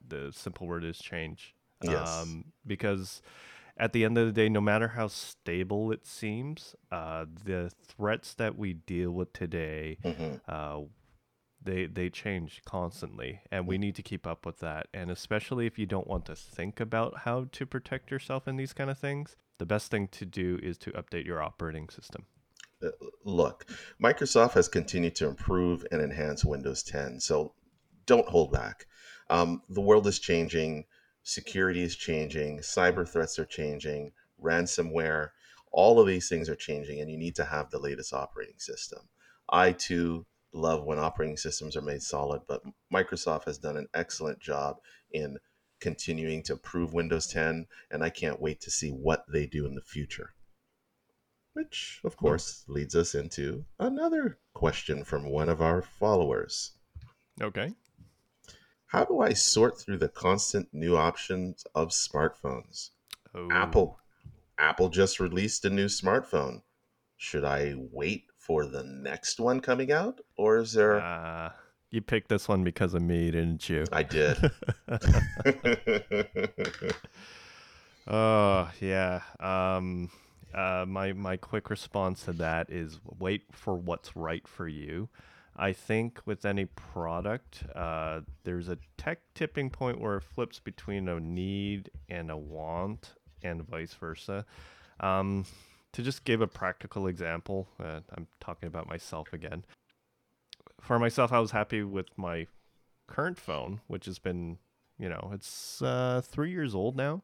the 0.06 0.30
simple 0.34 0.66
word 0.66 0.84
is 0.84 0.98
change. 0.98 1.54
Yes. 1.82 2.08
Um, 2.08 2.46
because 2.66 3.22
at 3.76 3.92
the 3.92 4.04
end 4.04 4.18
of 4.18 4.26
the 4.26 4.32
day, 4.32 4.48
no 4.48 4.60
matter 4.60 4.88
how 4.88 5.06
stable 5.06 5.92
it 5.92 6.04
seems, 6.06 6.74
uh, 6.90 7.24
the 7.44 7.70
threats 7.86 8.34
that 8.34 8.58
we 8.58 8.72
deal 8.74 9.12
with 9.12 9.32
today, 9.32 9.98
Mhm. 10.04 10.40
They 11.62 11.86
they 11.86 12.08
change 12.10 12.62
constantly, 12.64 13.40
and 13.50 13.66
we 13.66 13.78
need 13.78 13.94
to 13.96 14.02
keep 14.02 14.26
up 14.26 14.46
with 14.46 14.58
that. 14.60 14.88
And 14.94 15.10
especially 15.10 15.66
if 15.66 15.78
you 15.78 15.86
don't 15.86 16.06
want 16.06 16.26
to 16.26 16.34
think 16.36 16.80
about 16.80 17.18
how 17.18 17.46
to 17.52 17.66
protect 17.66 18.10
yourself 18.10 18.46
in 18.46 18.56
these 18.56 18.72
kind 18.72 18.90
of 18.90 18.98
things, 18.98 19.36
the 19.58 19.66
best 19.66 19.90
thing 19.90 20.08
to 20.08 20.24
do 20.24 20.58
is 20.62 20.78
to 20.78 20.92
update 20.92 21.26
your 21.26 21.42
operating 21.42 21.88
system. 21.88 22.26
Uh, 22.82 22.90
Look, 23.24 23.66
Microsoft 24.02 24.52
has 24.52 24.68
continued 24.68 25.16
to 25.16 25.26
improve 25.26 25.84
and 25.90 26.00
enhance 26.00 26.44
Windows 26.44 26.82
10, 26.84 27.20
so 27.20 27.54
don't 28.06 28.28
hold 28.28 28.52
back. 28.52 28.86
Um, 29.28 29.62
the 29.68 29.80
world 29.80 30.06
is 30.06 30.18
changing, 30.18 30.84
security 31.24 31.82
is 31.82 31.96
changing, 31.96 32.60
cyber 32.60 33.06
threats 33.06 33.38
are 33.38 33.44
changing, 33.44 34.12
ransomware, 34.42 35.30
all 35.70 36.00
of 36.00 36.06
these 36.06 36.28
things 36.28 36.48
are 36.48 36.56
changing, 36.56 37.00
and 37.00 37.10
you 37.10 37.18
need 37.18 37.34
to 37.36 37.44
have 37.44 37.70
the 37.70 37.78
latest 37.78 38.12
operating 38.12 38.58
system. 38.58 39.00
I 39.50 39.72
too 39.72 40.26
love 40.52 40.84
when 40.84 40.98
operating 40.98 41.36
systems 41.36 41.76
are 41.76 41.82
made 41.82 42.02
solid, 42.02 42.42
but 42.48 42.62
Microsoft 42.92 43.44
has 43.44 43.58
done 43.58 43.76
an 43.76 43.88
excellent 43.94 44.40
job 44.40 44.78
in 45.10 45.38
continuing 45.80 46.42
to 46.44 46.54
improve 46.54 46.92
Windows 46.92 47.26
10, 47.28 47.66
and 47.90 48.02
I 48.02 48.10
can't 48.10 48.40
wait 48.40 48.60
to 48.62 48.70
see 48.70 48.90
what 48.90 49.24
they 49.28 49.46
do 49.46 49.66
in 49.66 49.74
the 49.74 49.82
future. 49.82 50.34
Which, 51.52 52.00
of 52.04 52.16
course, 52.16 52.64
leads 52.68 52.94
us 52.94 53.14
into 53.14 53.64
another 53.78 54.38
question 54.54 55.04
from 55.04 55.30
one 55.30 55.48
of 55.48 55.60
our 55.60 55.82
followers. 55.82 56.72
Okay. 57.40 57.74
How 58.86 59.04
do 59.04 59.20
I 59.20 59.32
sort 59.32 59.78
through 59.78 59.98
the 59.98 60.08
constant 60.08 60.68
new 60.72 60.96
options 60.96 61.64
of 61.74 61.88
smartphones? 61.88 62.90
Oh. 63.34 63.48
Apple 63.50 63.98
Apple 64.58 64.88
just 64.88 65.20
released 65.20 65.64
a 65.64 65.70
new 65.70 65.86
smartphone. 65.86 66.62
Should 67.16 67.44
I 67.44 67.74
wait 67.76 68.24
for 68.48 68.66
the 68.66 68.82
next 68.82 69.38
one 69.38 69.60
coming 69.60 69.92
out 69.92 70.20
or 70.36 70.58
is 70.58 70.72
there 70.72 71.00
Uh, 71.00 71.50
you 71.90 72.00
picked 72.02 72.28
this 72.28 72.48
one 72.48 72.64
because 72.64 72.94
of 72.94 73.02
me, 73.02 73.30
didn't 73.30 73.68
you? 73.68 73.84
I 73.92 74.02
did. 74.02 74.36
Oh 78.10 78.70
yeah. 78.80 79.20
Um, 79.38 80.10
uh, 80.54 80.86
my 80.88 81.12
my 81.12 81.36
quick 81.36 81.68
response 81.68 82.24
to 82.24 82.32
that 82.34 82.70
is 82.70 82.98
wait 83.18 83.42
for 83.52 83.74
what's 83.74 84.16
right 84.16 84.48
for 84.48 84.66
you. 84.66 85.10
I 85.54 85.72
think 85.72 86.20
with 86.24 86.46
any 86.46 86.64
product, 86.64 87.64
uh, 87.74 88.20
there's 88.44 88.68
a 88.68 88.78
tech 88.96 89.18
tipping 89.34 89.68
point 89.70 90.00
where 90.00 90.16
it 90.16 90.22
flips 90.22 90.58
between 90.58 91.08
a 91.08 91.20
need 91.20 91.90
and 92.08 92.30
a 92.30 92.36
want, 92.36 93.12
and 93.42 93.66
vice 93.68 93.92
versa. 93.92 94.46
Um, 95.00 95.44
to 95.92 96.02
just 96.02 96.24
give 96.24 96.40
a 96.40 96.46
practical 96.46 97.06
example, 97.06 97.68
uh, 97.82 98.00
I'm 98.16 98.26
talking 98.40 98.66
about 98.66 98.88
myself 98.88 99.32
again. 99.32 99.64
For 100.80 100.98
myself, 100.98 101.32
I 101.32 101.40
was 101.40 101.50
happy 101.50 101.82
with 101.82 102.06
my 102.16 102.46
current 103.06 103.38
phone, 103.38 103.80
which 103.86 104.06
has 104.06 104.18
been, 104.18 104.58
you 104.98 105.08
know, 105.08 105.30
it's 105.32 105.82
uh, 105.82 106.20
three 106.24 106.50
years 106.50 106.74
old 106.74 106.96
now. 106.96 107.22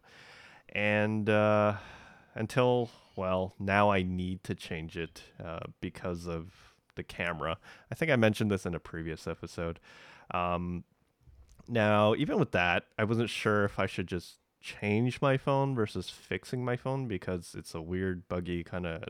And 0.71 1.28
uh, 1.28 1.75
until 2.35 2.90
well 3.16 3.54
now 3.59 3.90
i 3.90 4.02
need 4.02 4.42
to 4.44 4.54
change 4.54 4.97
it 4.97 5.23
uh, 5.42 5.61
because 5.80 6.26
of 6.26 6.75
the 6.97 7.02
camera. 7.02 7.59
I 7.90 7.94
think 7.94 8.11
i 8.11 8.16
mentioned 8.16 8.50
this 8.50 8.66
in 8.66 8.75
a 8.75 8.80
previous 8.80 9.26
episode. 9.26 9.80
Um, 10.33 10.85
now 11.66 12.14
even 12.16 12.38
with 12.38 12.52
that 12.52 12.85
i 12.99 13.04
wasn't 13.04 13.30
sure 13.30 13.64
if 13.64 13.78
i 13.78 13.87
should 13.87 14.06
just 14.06 14.37
change 14.64 15.21
my 15.21 15.37
phone 15.37 15.75
versus 15.75 16.09
fixing 16.09 16.64
my 16.64 16.76
phone 16.76 17.06
because 17.06 17.54
it's 17.56 17.75
a 17.75 17.83
weird 17.83 18.26
buggy 18.28 18.64
kind 18.64 18.87
of 18.87 19.02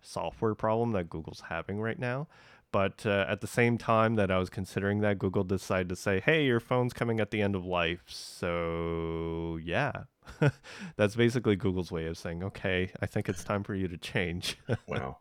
software 0.00 0.54
problem 0.54 0.92
that 0.92 1.10
google's 1.10 1.42
having 1.48 1.80
right 1.80 1.98
now 1.98 2.26
but 2.70 3.04
uh, 3.06 3.26
at 3.28 3.40
the 3.40 3.46
same 3.46 3.76
time 3.76 4.14
that 4.14 4.30
i 4.30 4.38
was 4.38 4.48
considering 4.48 5.00
that 5.00 5.18
google 5.18 5.44
decided 5.44 5.88
to 5.88 5.96
say 5.96 6.20
hey 6.20 6.44
your 6.44 6.60
phone's 6.60 6.92
coming 6.92 7.20
at 7.20 7.30
the 7.30 7.42
end 7.42 7.54
of 7.54 7.64
life 7.64 8.02
so 8.06 9.58
yeah 9.62 10.04
that's 10.96 11.16
basically 11.16 11.56
Google's 11.56 11.90
way 11.90 12.06
of 12.06 12.16
saying, 12.18 12.42
okay, 12.42 12.90
I 13.00 13.06
think 13.06 13.28
it's 13.28 13.44
time 13.44 13.62
for 13.62 13.74
you 13.74 13.88
to 13.88 13.96
change. 13.96 14.58
wow. 14.86 15.18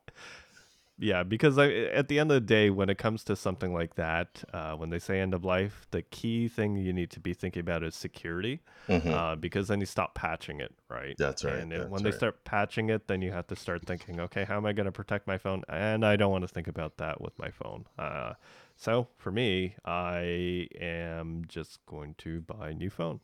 Yeah, 1.00 1.24
because 1.24 1.58
I, 1.58 1.70
at 1.70 2.08
the 2.08 2.20
end 2.20 2.32
of 2.32 2.36
the 2.36 2.42
day, 2.48 2.70
when 2.70 2.90
it 2.90 2.98
comes 2.98 3.24
to 3.26 3.36
something 3.36 3.74
like 3.74 3.96
that, 3.96 4.44
uh, 4.54 4.74
when 4.76 4.90
they 4.90 5.00
say 5.00 5.20
end 5.20 5.34
of 5.34 5.46
life, 5.46 5.86
the 5.92 6.02
key 6.02 6.48
thing 6.48 6.76
you 6.76 6.92
need 6.92 7.12
to 7.12 7.20
be 7.20 7.34
thinking 7.34 7.60
about 7.60 7.84
is 7.84 7.96
security, 7.96 8.62
Mhm. 8.90 9.14
uh, 9.14 9.36
because 9.36 9.68
then 9.68 9.80
you 9.80 9.86
stop 9.86 10.16
patching 10.16 10.60
it, 10.60 10.74
right? 10.90 11.18
That's 11.18 11.44
right. 11.44 11.60
And 11.62 11.72
that's 11.72 11.90
when 11.90 12.02
they 12.04 12.10
right. 12.10 12.18
start 12.18 12.44
patching 12.46 12.90
it, 12.90 13.08
then 13.08 13.22
you 13.22 13.32
have 13.32 13.48
to 13.48 13.56
start 13.56 13.86
thinking, 13.86 14.20
okay, 14.20 14.44
how 14.46 14.58
am 14.58 14.66
I 14.66 14.74
going 14.74 14.86
to 14.86 14.92
protect 14.92 15.28
my 15.28 15.38
phone? 15.38 15.64
And 15.70 16.04
I 16.06 16.16
don't 16.16 16.32
want 16.32 16.44
to 16.44 16.48
think 16.48 16.68
about 16.68 16.98
that 16.98 17.22
with 17.22 17.38
my 17.38 17.52
phone. 17.52 17.86
Uh, 17.98 18.34
so 18.76 19.08
for 19.18 19.32
me, 19.32 19.76
I 19.86 20.68
am 20.80 21.46
just 21.48 21.86
going 21.86 22.16
to 22.20 22.42
buy 22.42 22.70
a 22.70 22.74
new 22.74 22.90
phone. 22.90 23.20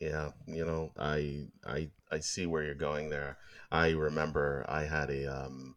Yeah, 0.00 0.32
you 0.46 0.64
know, 0.64 0.92
I 0.98 1.46
I 1.64 1.88
I 2.10 2.18
see 2.18 2.46
where 2.46 2.62
you're 2.62 2.74
going 2.74 3.10
there. 3.10 3.38
I 3.70 3.90
remember 3.90 4.64
I 4.68 4.84
had 4.84 5.10
a 5.10 5.26
um, 5.26 5.76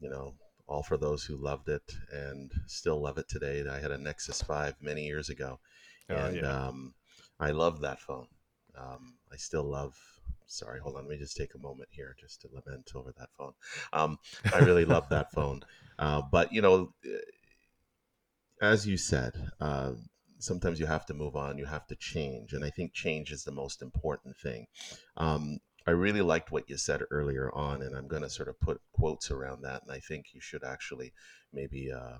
you 0.00 0.08
know, 0.10 0.34
all 0.68 0.82
for 0.82 0.96
those 0.96 1.24
who 1.24 1.36
loved 1.36 1.68
it 1.68 1.94
and 2.12 2.52
still 2.66 3.00
love 3.00 3.18
it 3.18 3.28
today. 3.28 3.64
I 3.68 3.80
had 3.80 3.90
a 3.90 3.98
Nexus 3.98 4.42
5 4.42 4.76
many 4.80 5.06
years 5.06 5.28
ago. 5.28 5.60
Oh, 6.10 6.14
and 6.16 6.36
yeah. 6.36 6.66
um 6.66 6.94
I 7.40 7.50
love 7.50 7.80
that 7.80 8.00
phone. 8.00 8.28
Um 8.76 9.18
I 9.32 9.36
still 9.36 9.64
love 9.64 9.94
Sorry, 10.50 10.80
hold 10.80 10.96
on. 10.96 11.02
Let 11.02 11.10
me 11.10 11.18
just 11.18 11.36
take 11.36 11.54
a 11.54 11.58
moment 11.58 11.90
here 11.92 12.16
just 12.18 12.40
to 12.40 12.48
lament 12.48 12.90
over 12.94 13.12
that 13.18 13.28
phone. 13.36 13.52
Um, 13.92 14.18
I 14.50 14.60
really 14.60 14.86
love 14.86 15.06
that 15.10 15.30
phone. 15.34 15.62
Uh, 15.98 16.22
but 16.32 16.54
you 16.54 16.62
know, 16.62 16.94
as 18.60 18.86
you 18.86 18.96
said, 18.96 19.50
uh, 19.60 19.92
sometimes 20.38 20.80
you 20.80 20.86
have 20.86 21.06
to 21.06 21.14
move 21.14 21.36
on, 21.36 21.58
you 21.58 21.66
have 21.66 21.86
to 21.88 21.96
change. 21.96 22.52
And 22.52 22.64
I 22.64 22.70
think 22.70 22.92
change 22.92 23.30
is 23.30 23.44
the 23.44 23.52
most 23.52 23.82
important 23.82 24.36
thing. 24.36 24.66
Um, 25.16 25.58
I 25.88 25.92
really 25.92 26.20
liked 26.20 26.52
what 26.52 26.68
you 26.68 26.76
said 26.76 27.00
earlier 27.10 27.50
on, 27.54 27.80
and 27.80 27.96
I'm 27.96 28.08
going 28.08 28.20
to 28.20 28.28
sort 28.28 28.50
of 28.50 28.60
put 28.60 28.78
quotes 28.92 29.30
around 29.30 29.62
that. 29.62 29.80
And 29.82 29.90
I 29.90 30.00
think 30.00 30.34
you 30.34 30.40
should 30.42 30.62
actually 30.62 31.14
maybe 31.50 31.90
uh, 31.90 32.18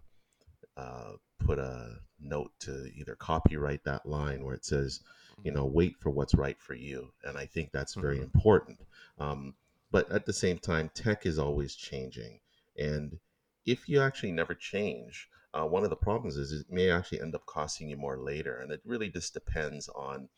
uh, 0.74 1.12
put 1.38 1.58
a 1.58 1.96
note 2.18 2.52
to 2.60 2.90
either 2.96 3.14
copyright 3.14 3.84
that 3.84 4.06
line 4.06 4.42
where 4.42 4.54
it 4.54 4.64
says, 4.64 5.00
you 5.44 5.52
know, 5.52 5.66
wait 5.66 5.98
for 5.98 6.08
what's 6.08 6.34
right 6.34 6.58
for 6.58 6.72
you. 6.72 7.12
And 7.24 7.36
I 7.36 7.44
think 7.44 7.70
that's 7.70 7.92
very 7.92 8.20
Mhm. 8.20 8.22
important. 8.22 8.80
Um, 9.18 9.54
but 9.90 10.10
at 10.10 10.24
the 10.24 10.32
same 10.32 10.58
time, 10.58 10.88
tech 10.94 11.26
is 11.26 11.38
always 11.38 11.74
changing. 11.74 12.40
And 12.78 13.20
if 13.66 13.86
you 13.86 14.00
actually 14.00 14.32
never 14.32 14.54
change, 14.54 15.28
uh, 15.52 15.66
one 15.66 15.84
of 15.84 15.90
the 15.90 15.96
problems 15.96 16.38
is 16.38 16.52
it 16.52 16.70
may 16.70 16.90
actually 16.90 17.20
end 17.20 17.34
up 17.34 17.44
costing 17.44 17.90
you 17.90 17.98
more 17.98 18.16
later. 18.16 18.60
And 18.60 18.72
it 18.72 18.80
really 18.86 19.10
just 19.10 19.34
depends 19.34 19.90
on 19.90 20.30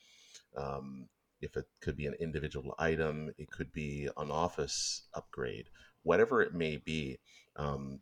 um, 0.57 1.09
if 1.41 1.57
it 1.57 1.67
could 1.81 1.97
be 1.97 2.07
an 2.07 2.15
individual 2.21 2.75
item, 2.79 3.31
it 3.39 3.51
could 3.51 3.73
be 3.73 4.09
an 4.17 4.31
office 4.31 5.03
upgrade, 5.15 5.69
whatever 6.03 6.43
it 6.43 6.55
may 6.55 6.77
be. 6.77 7.19
Um, 7.57 8.01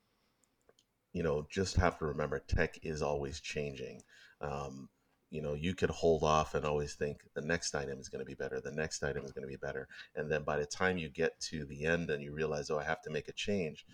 you 1.12 1.23
know, 1.23 1.47
just 1.50 1.76
have 1.76 1.99
to 1.99 2.07
remember 2.07 2.38
tech 2.38 2.78
is 2.83 3.02
always 3.02 3.40
changing. 3.40 4.02
Um, 4.40 4.88
you 5.30 5.42
know, 5.42 5.54
you 5.54 5.75
could 5.75 5.90
hold 5.90 6.23
off 6.23 6.54
and 6.54 6.64
always 6.64 6.95
think 6.95 7.21
the 7.35 7.42
next 7.42 7.75
item 7.75 7.99
is 7.99 8.09
going 8.09 8.21
to 8.21 8.26
be 8.26 8.35
better, 8.35 8.61
the 8.61 8.73
next 8.73 9.02
item 9.02 9.25
is 9.25 9.33
going 9.33 9.42
to 9.42 9.49
be 9.49 9.57
better. 9.57 9.88
And 10.14 10.30
then 10.30 10.42
by 10.42 10.57
the 10.57 10.66
time 10.66 10.97
you 10.97 11.09
get 11.09 11.38
to 11.40 11.64
the 11.66 11.85
end 11.85 12.11
and 12.11 12.23
you 12.23 12.33
realize, 12.33 12.71
oh, 12.71 12.78
I 12.78 12.85
have 12.85 13.02
to 13.02 13.11
make 13.11 13.28
a 13.28 13.33
change, 13.33 13.85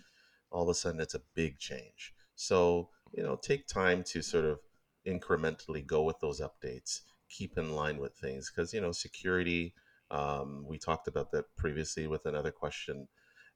all 0.51 0.63
of 0.63 0.69
a 0.69 0.73
sudden 0.73 1.01
it's 1.01 1.15
a 1.15 1.21
big 1.33 1.57
change. 1.57 2.13
So, 2.35 2.89
you 3.11 3.23
know, 3.23 3.35
take 3.35 3.67
time 3.67 4.03
to 4.03 4.21
sort 4.21 4.45
of 4.45 4.59
incrementally 5.05 5.85
go 5.85 6.03
with 6.03 6.19
those 6.19 6.41
updates, 6.41 7.01
keep 7.37 7.57
in 7.57 7.75
line 7.75 7.97
with 7.97 8.15
things 8.15 8.51
because, 8.51 8.73
you 8.73 8.81
know, 8.81 8.91
security, 8.91 9.73
um, 10.11 10.65
we 10.67 10.77
talked 10.77 11.07
about 11.07 11.31
that 11.31 11.45
previously 11.55 12.07
with 12.07 12.25
another 12.25 12.51
question 12.51 13.07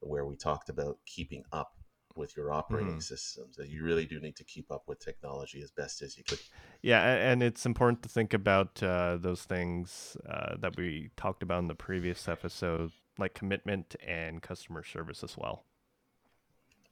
where 0.01 0.25
we 0.25 0.36
talked 0.36 0.69
about 0.69 0.98
keeping 1.05 1.43
up 1.51 1.71
with 2.15 2.36
your 2.36 2.51
operating 2.51 2.98
Mhm. 2.98 3.03
systems. 3.03 3.55
That 3.55 3.69
you 3.69 3.83
really 3.83 4.05
do 4.05 4.19
need 4.19 4.36
to 4.38 4.43
keep 4.43 4.71
up 4.71 4.83
with 4.88 5.00
technology 5.00 5.62
as 5.62 5.71
best 5.71 6.01
as 6.01 6.17
you 6.17 6.24
could. 6.24 6.39
Yeah, 6.81 7.01
and 7.01 7.43
it's 7.43 7.65
important 7.65 8.03
to 8.03 8.09
think 8.09 8.33
about 8.33 8.81
uh, 8.81 9.17
those 9.17 9.43
things 9.43 10.17
uh, 10.27 10.55
that 10.59 10.77
we 10.77 11.12
talked 11.15 11.43
about 11.43 11.59
in 11.59 11.67
the 11.67 11.75
previous 11.75 12.27
episode, 12.27 12.91
like 13.17 13.33
commitment 13.33 13.95
and 14.05 14.41
customer 14.41 14.83
service 14.83 15.24
as 15.24 15.38
well. 15.38 15.65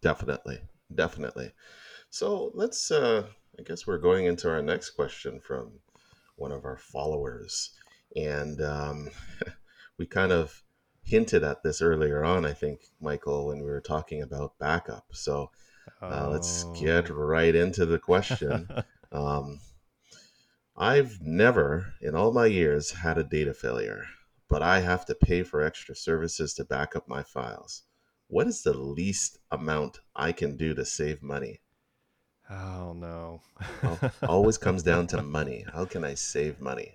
Definitely, 0.02 0.62
definitely. 0.94 1.54
So 2.10 2.52
let's. 2.54 2.92
Uh, 2.92 3.28
I 3.60 3.64
guess 3.64 3.88
we're 3.88 3.98
going 3.98 4.26
into 4.26 4.50
our 4.50 4.62
next 4.62 4.92
question 4.92 5.40
from 5.40 5.80
one 6.38 6.52
of 6.52 6.64
our 6.66 6.78
followers, 6.78 7.72
and 8.16 8.62
um, 8.62 9.10
we 9.98 10.06
kind 10.06 10.32
of 10.32 10.64
hinted 11.04 11.44
at 11.44 11.64
this 11.64 11.82
earlier 11.82 12.24
on. 12.24 12.46
I 12.46 12.54
think 12.54 12.82
Michael, 13.02 13.48
when 13.48 13.60
we 13.60 13.70
were 13.70 13.82
talking 13.82 14.22
about 14.22 14.58
backup. 14.60 15.06
So 15.14 15.52
uh, 16.02 16.30
let's 16.30 16.66
get 16.80 17.10
Oh. 17.10 17.14
right 17.16 17.54
into 17.56 17.86
the 17.86 18.00
question. 18.00 18.70
Um, 19.10 19.60
I've 20.76 21.20
never, 21.22 21.94
in 22.02 22.14
all 22.14 22.32
my 22.34 22.46
years, 22.46 22.92
had 22.92 23.18
a 23.18 23.24
data 23.24 23.54
failure, 23.54 24.04
but 24.50 24.62
I 24.62 24.82
have 24.82 25.06
to 25.06 25.16
pay 25.16 25.44
for 25.44 25.62
extra 25.62 25.96
services 25.96 26.54
to 26.56 26.66
back 26.66 26.96
up 26.96 27.08
my 27.08 27.24
files. 27.24 27.84
What 28.28 28.48
is 28.48 28.64
the 28.64 28.78
least 28.78 29.40
amount 29.50 30.00
I 30.16 30.34
can 30.34 30.58
do 30.58 30.74
to 30.76 30.84
save 30.86 31.24
money? 31.24 31.62
Oh 32.50 32.94
no. 32.94 33.42
Al- 33.84 34.12
Always 34.28 34.58
comes 34.58 34.84
down 34.84 35.08
to 35.08 35.22
money. 35.22 35.66
How 35.74 35.86
can 35.86 36.04
I 36.04 36.14
save 36.14 36.60
money? 36.60 36.94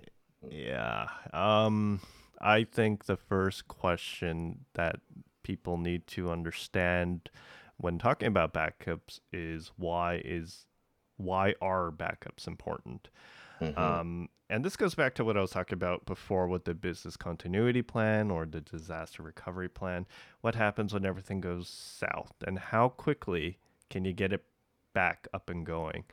Yeah. 0.49 1.07
Um 1.33 2.01
I 2.41 2.63
think 2.65 3.05
the 3.05 3.17
first 3.17 3.67
question 3.67 4.65
that 4.73 4.97
people 5.43 5.77
need 5.77 6.07
to 6.07 6.31
understand 6.31 7.29
when 7.77 7.97
talking 7.99 8.27
about 8.27 8.53
backups 8.53 9.19
is 9.31 9.71
why 9.77 10.21
is 10.23 10.65
why 11.17 11.53
are 11.61 11.91
backups 11.91 12.47
important? 12.47 13.09
Mhm. 13.61 13.77
Um 13.77 14.29
and 14.49 14.63
this 14.63 14.75
goes 14.75 14.93
back 14.93 15.15
to 15.15 15.23
what 15.25 15.35
I 15.37 15.41
was 15.41 15.51
talking 15.51 15.73
about 15.75 16.05
before 16.05 16.47
with 16.47 16.65
the 16.65 16.73
business 16.75 17.17
continuity 17.17 17.81
plan 17.81 18.29
or 18.29 18.45
the 18.45 18.61
disaster 18.61 19.23
recovery 19.23 19.69
plan. 19.69 20.05
What 20.41 20.53
happens 20.55 20.93
when 20.93 21.05
everything 21.05 21.41
goes 21.41 21.69
south 21.69 22.33
and 22.45 22.59
how 22.59 22.89
quickly 22.89 23.57
can 23.89 24.05
you 24.05 24.13
get 24.13 24.33
it 24.33 24.43
back 24.93 25.27
up 25.33 25.49
and 25.49 25.65
going? 25.65 26.03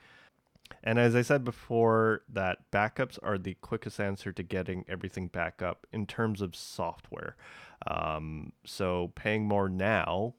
And 0.83 0.99
as 0.99 1.15
I 1.15 1.23
said 1.23 1.45
before, 1.45 2.23
that 2.29 2.71
backups 2.71 3.19
are 3.23 3.39
the 3.39 3.55
quickest 3.55 4.01
answer 4.01 4.33
to 4.33 4.43
getting 4.43 4.85
everything 4.89 5.29
back 5.29 5.63
up 5.63 5.87
in 5.93 6.07
terms 6.07 6.41
of 6.41 6.57
software. 6.57 7.37
Um, 7.87 8.53
so 8.65 9.13
paying 9.15 9.47
more 9.47 9.69
now 9.69 10.35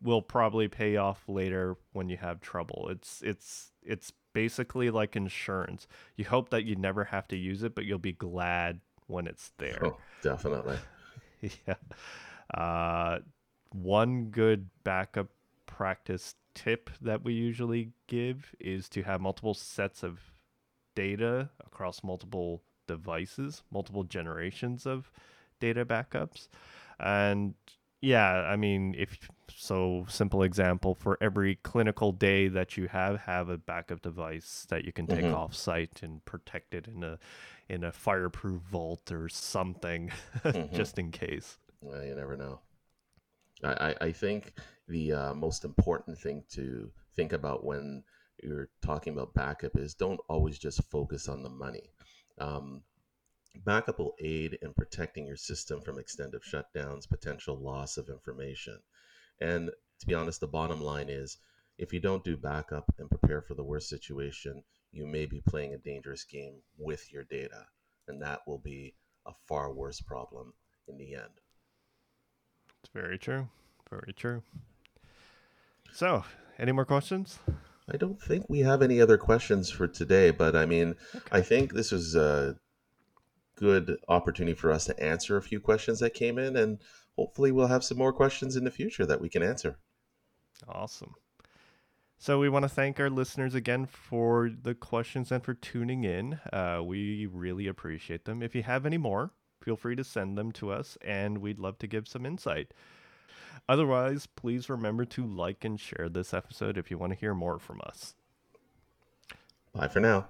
will 0.00 0.22
probably 0.22 0.68
pay 0.68 0.96
off 0.96 1.28
later 1.28 1.76
when 1.92 2.08
you 2.08 2.16
have 2.16 2.40
trouble. 2.40 2.88
It's 2.90 3.22
it's 3.22 3.72
it's 3.82 4.12
basically 4.32 4.90
like 4.90 5.16
insurance. 5.16 5.86
You 6.16 6.24
hope 6.24 6.50
that 6.50 6.64
you 6.64 6.76
never 6.76 7.04
have 7.04 7.28
to 7.28 7.36
use 7.36 7.62
it, 7.62 7.74
but 7.74 7.84
you'll 7.84 7.98
be 7.98 8.12
glad 8.12 8.80
when 9.06 9.26
it's 9.26 9.52
there. 9.58 9.80
Oh, 9.84 9.98
definitely. 10.22 10.78
yeah. 11.66 11.74
Uh, 12.52 13.20
one 13.70 14.26
good 14.26 14.68
backup 14.84 15.28
practice 15.66 16.34
tip 16.54 16.90
that 17.00 17.22
we 17.24 17.32
usually 17.32 17.92
give 18.06 18.54
is 18.60 18.88
to 18.90 19.02
have 19.02 19.20
multiple 19.20 19.54
sets 19.54 20.02
of 20.02 20.20
data 20.94 21.50
across 21.64 22.02
multiple 22.04 22.62
devices, 22.86 23.62
multiple 23.70 24.04
generations 24.04 24.86
of 24.86 25.10
data 25.60 25.84
backups. 25.84 26.48
And 26.98 27.54
yeah, 28.00 28.30
I 28.50 28.56
mean, 28.56 28.94
if 28.98 29.28
so, 29.54 30.06
simple 30.08 30.42
example 30.42 30.94
for 30.94 31.16
every 31.20 31.56
clinical 31.56 32.10
day 32.12 32.48
that 32.48 32.76
you 32.76 32.88
have, 32.88 33.20
have 33.20 33.48
a 33.48 33.58
backup 33.58 34.02
device 34.02 34.66
that 34.70 34.84
you 34.84 34.92
can 34.92 35.06
take 35.06 35.24
Mhm. 35.24 35.34
off 35.34 35.54
site 35.54 36.02
and 36.02 36.24
protect 36.24 36.74
it 36.74 36.88
in 36.88 37.04
a 37.04 37.18
in 37.68 37.84
a 37.84 37.92
fireproof 37.92 38.60
vault 38.62 39.10
or 39.12 39.28
something, 39.28 40.10
Mhm. 40.44 40.72
just 40.74 40.98
in 40.98 41.10
case. 41.12 41.58
Well, 41.80 42.04
you 42.04 42.14
never 42.14 42.36
know. 42.36 42.60
I, 43.64 43.94
I, 44.00 44.12
think 44.12 44.54
the 44.88 45.12
uh, 45.12 45.34
most 45.34 45.64
important 45.64 46.18
thing 46.18 46.42
to 46.50 46.90
think 47.14 47.32
about 47.32 47.64
when 47.64 48.02
you're 48.42 48.70
talking 48.84 49.12
about 49.12 49.34
backup 49.34 49.76
is 49.76 49.94
don't 49.94 50.20
always 50.28 50.58
just 50.58 50.82
focus 50.90 51.28
on 51.28 51.42
the 51.42 51.48
money. 51.48 51.90
Um, 52.38 52.82
backup 53.64 53.98
will 53.98 54.14
aid 54.18 54.58
in 54.62 54.74
protecting 54.74 55.26
your 55.26 55.36
system 55.36 55.80
from 55.80 55.98
extended 55.98 56.42
shutdowns, 56.42 57.08
potential 57.08 57.56
loss 57.56 57.96
of 57.98 58.08
information. 58.08 58.78
And 59.40 59.70
to 60.00 60.06
be 60.06 60.14
honest, 60.14 60.40
the 60.40 60.46
bottom 60.48 60.80
line 60.80 61.08
is 61.08 61.38
if 61.78 61.92
you 61.92 62.00
don't 62.00 62.24
do 62.24 62.36
backup 62.36 62.92
and 62.98 63.08
prepare 63.08 63.42
for 63.42 63.54
the 63.54 63.64
worst 63.64 63.88
situation, 63.88 64.62
you 64.90 65.06
may 65.06 65.26
be 65.26 65.42
playing 65.48 65.74
a 65.74 65.78
dangerous 65.78 66.24
game 66.24 66.62
with 66.78 67.12
your 67.12 67.24
data. 67.24 67.66
And 68.08 68.20
that 68.22 68.40
will 68.46 68.58
be 68.58 68.94
a 69.26 69.32
far 69.46 69.72
worse 69.72 70.00
problem 70.00 70.52
in 70.88 70.98
the 70.98 71.14
end. 71.14 71.41
It's 72.82 72.92
very 72.92 73.18
true. 73.18 73.48
Very 73.90 74.12
true. 74.12 74.42
So, 75.92 76.24
any 76.58 76.72
more 76.72 76.84
questions? 76.84 77.38
I 77.92 77.96
don't 77.96 78.20
think 78.20 78.46
we 78.48 78.60
have 78.60 78.82
any 78.82 79.00
other 79.00 79.18
questions 79.18 79.70
for 79.70 79.86
today, 79.86 80.30
but 80.30 80.56
I 80.56 80.66
mean, 80.66 80.94
I 81.30 81.42
think 81.42 81.72
this 81.72 81.92
was 81.92 82.14
a 82.14 82.56
good 83.56 83.96
opportunity 84.08 84.54
for 84.54 84.72
us 84.72 84.86
to 84.86 85.02
answer 85.02 85.36
a 85.36 85.42
few 85.42 85.60
questions 85.60 86.00
that 86.00 86.14
came 86.14 86.38
in, 86.38 86.56
and 86.56 86.80
hopefully, 87.16 87.52
we'll 87.52 87.66
have 87.66 87.84
some 87.84 87.98
more 87.98 88.12
questions 88.12 88.56
in 88.56 88.64
the 88.64 88.70
future 88.70 89.04
that 89.06 89.20
we 89.20 89.28
can 89.28 89.42
answer. 89.42 89.78
Awesome. 90.68 91.14
So 92.18 92.38
we 92.38 92.48
want 92.48 92.62
to 92.62 92.68
thank 92.68 93.00
our 93.00 93.10
listeners 93.10 93.54
again 93.56 93.84
for 93.84 94.48
the 94.48 94.76
questions 94.76 95.32
and 95.32 95.42
for 95.42 95.54
tuning 95.54 96.04
in. 96.04 96.38
Uh, 96.52 96.80
we 96.84 97.26
really 97.26 97.66
appreciate 97.66 98.26
them. 98.26 98.44
If 98.44 98.54
you 98.54 98.62
have 98.62 98.86
any 98.86 98.96
more, 98.96 99.32
feel 99.62 99.76
free 99.76 99.96
to 99.96 100.04
send 100.04 100.36
them 100.36 100.52
to 100.52 100.70
us, 100.70 100.98
and 101.02 101.38
we'd 101.38 101.58
love 101.58 101.78
to 101.78 101.86
give 101.86 102.08
some 102.08 102.26
insight. 102.26 102.72
Otherwise, 103.68 104.26
please 104.26 104.68
remember 104.68 105.04
to 105.04 105.24
like 105.24 105.64
and 105.64 105.78
share 105.78 106.08
this 106.08 106.34
episode 106.34 106.76
if 106.76 106.90
you 106.90 106.98
want 106.98 107.12
to 107.12 107.18
hear 107.18 107.34
more 107.34 107.58
from 107.58 107.80
us. 107.84 108.14
Bye 109.72 109.88
for 109.88 110.00
now. 110.00 110.28